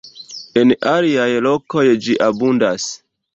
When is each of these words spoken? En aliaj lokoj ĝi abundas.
En 0.61 0.71
aliaj 0.91 1.27
lokoj 1.49 1.85
ĝi 2.07 2.17
abundas. 2.29 2.89